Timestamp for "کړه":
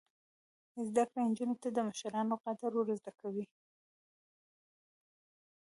1.09-1.21